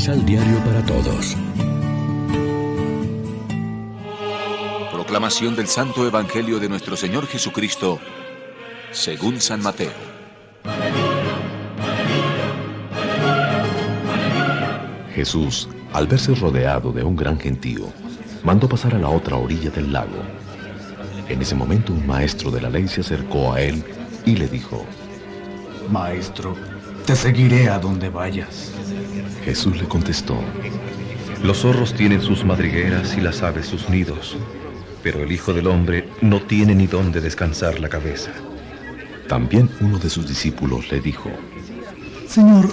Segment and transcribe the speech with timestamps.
[0.00, 1.36] Misal Diario para Todos.
[4.90, 7.98] Proclamación del Santo Evangelio de nuestro Señor Jesucristo,
[8.92, 9.92] según San Mateo.
[15.14, 17.92] Jesús, al verse rodeado de un gran gentío,
[18.42, 20.22] mandó pasar a la otra orilla del lago.
[21.28, 23.84] En ese momento un maestro de la ley se acercó a él
[24.24, 24.82] y le dijo,
[25.90, 26.56] Maestro,
[27.06, 28.72] te seguiré a donde vayas.
[29.44, 30.38] Jesús le contestó,
[31.42, 34.36] Los zorros tienen sus madrigueras y las aves sus nidos,
[35.02, 38.30] pero el Hijo del Hombre no tiene ni dónde descansar la cabeza.
[39.28, 41.30] También uno de sus discípulos le dijo,
[42.28, 42.68] Señor,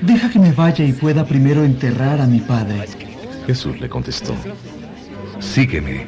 [0.00, 2.86] deja que me vaya y pueda primero enterrar a mi padre.
[3.46, 4.34] Jesús le contestó,
[5.40, 6.06] Sígueme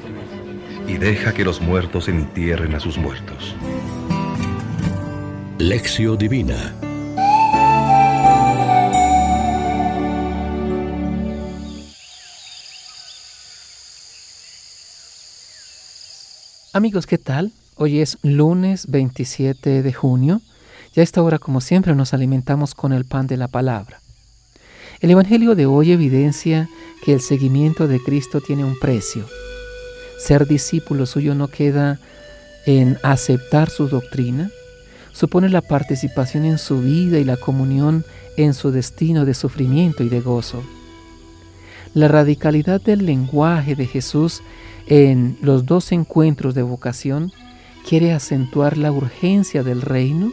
[0.89, 3.55] y deja que los muertos entierren a sus muertos.
[5.59, 6.75] Lección Divina
[16.77, 17.53] Amigos, ¿qué tal?
[17.77, 20.43] Hoy es lunes 27 de junio
[20.95, 24.03] y a esta hora, como siempre, nos alimentamos con el pan de la palabra.
[25.01, 26.69] El Evangelio de hoy evidencia
[27.03, 29.25] que el seguimiento de Cristo tiene un precio.
[30.19, 31.99] Ser discípulo suyo no queda
[32.67, 34.51] en aceptar su doctrina,
[35.13, 38.05] supone la participación en su vida y la comunión
[38.37, 40.63] en su destino de sufrimiento y de gozo.
[41.95, 44.43] La radicalidad del lenguaje de Jesús
[44.87, 47.33] en los dos encuentros de vocación
[47.89, 50.33] quiere acentuar la urgencia del reino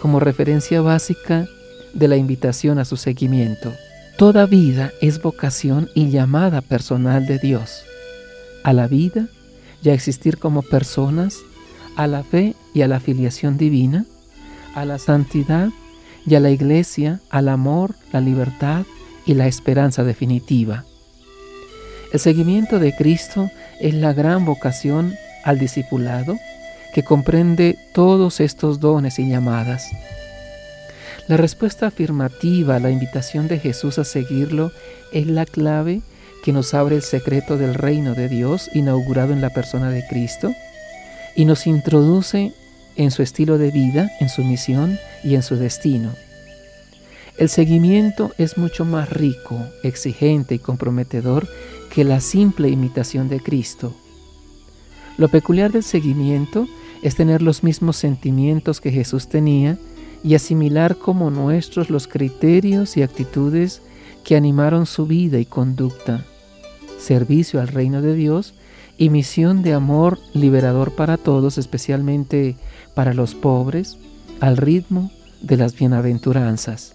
[0.00, 1.46] como referencia básica
[1.92, 3.72] de la invitación a su seguimiento.
[4.16, 7.84] Toda vida es vocación y llamada personal de Dios.
[8.64, 9.28] A la vida
[9.82, 11.38] y a existir como personas,
[11.96, 14.04] a la fe y a la filiación divina,
[14.74, 15.70] a la santidad
[16.26, 18.84] y a la iglesia, al amor, la libertad
[19.26, 20.84] y la esperanza definitiva.
[22.12, 25.14] El seguimiento de Cristo es la gran vocación
[25.44, 26.38] al discipulado
[26.94, 29.90] que comprende todos estos dones y llamadas.
[31.28, 34.72] La respuesta afirmativa a la invitación de Jesús a seguirlo
[35.12, 36.02] es la clave
[36.44, 40.52] que nos abre el secreto del reino de Dios inaugurado en la persona de Cristo
[41.36, 42.52] y nos introduce
[42.96, 46.12] en su estilo de vida, en su misión y en su destino.
[47.38, 51.48] El seguimiento es mucho más rico, exigente y comprometedor
[51.90, 53.92] que la simple imitación de Cristo.
[55.18, 56.66] Lo peculiar del seguimiento
[57.02, 59.78] es tener los mismos sentimientos que Jesús tenía
[60.22, 63.82] y asimilar como nuestros los criterios y actitudes
[64.24, 66.24] que animaron su vida y conducta,
[66.98, 68.54] servicio al reino de Dios
[68.98, 72.56] y misión de amor liberador para todos, especialmente
[72.94, 73.96] para los pobres,
[74.40, 76.94] al ritmo de las bienaventuranzas.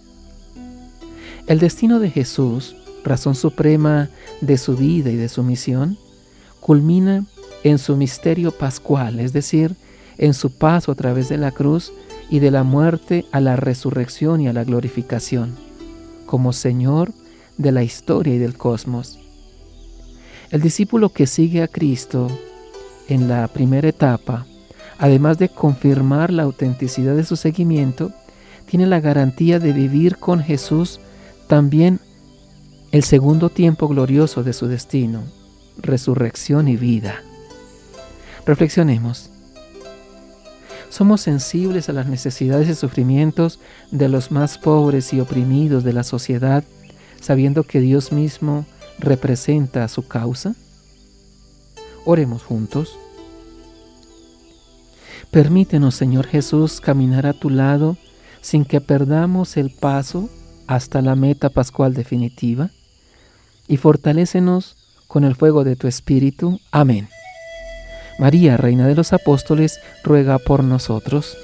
[1.48, 5.96] El destino de Jesús, razón suprema de su vida y de su misión,
[6.60, 7.24] culmina
[7.64, 9.74] en su misterio pascual, es decir,
[10.18, 11.92] en su paso a través de la cruz
[12.28, 15.54] y de la muerte a la resurrección y a la glorificación,
[16.26, 17.12] como Señor
[17.56, 19.18] de la historia y del cosmos.
[20.50, 22.28] El discípulo que sigue a Cristo
[23.08, 24.46] en la primera etapa,
[24.98, 28.12] además de confirmar la autenticidad de su seguimiento,
[28.66, 31.00] tiene la garantía de vivir con Jesús
[31.46, 32.00] también
[32.96, 35.22] el segundo tiempo glorioso de su destino,
[35.76, 37.22] resurrección y vida.
[38.46, 39.28] Reflexionemos.
[40.88, 46.04] Somos sensibles a las necesidades y sufrimientos de los más pobres y oprimidos de la
[46.04, 46.64] sociedad,
[47.20, 48.64] sabiendo que Dios mismo
[48.98, 50.54] representa su causa.
[52.06, 52.98] Oremos juntos.
[55.30, 57.98] Permítenos, Señor Jesús, caminar a tu lado
[58.40, 60.30] sin que perdamos el paso
[60.66, 62.70] hasta la meta pascual definitiva
[63.68, 66.60] y fortalécenos con el fuego de tu Espíritu.
[66.70, 67.08] Amén.
[68.18, 71.36] María, Reina de los Apóstoles, ruega por nosotros.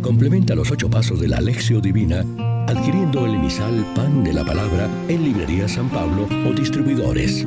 [0.00, 2.24] Complementa los ocho pasos de la Alexio Divina
[2.66, 7.46] adquiriendo el emisal Pan de la Palabra en Librería San Pablo o distribuidores.